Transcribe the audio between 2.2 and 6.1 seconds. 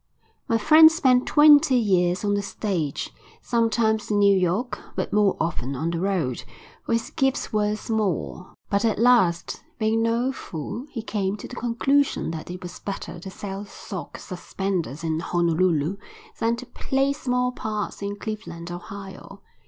on the stage, sometimes in New York, but more often on the